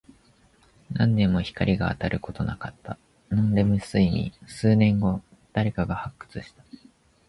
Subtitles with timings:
[0.93, 2.97] 何年も光が当たることなかった。
[3.29, 4.33] ノンレム睡眠。
[4.47, 5.21] 数年後、
[5.53, 6.65] 誰かが発掘した。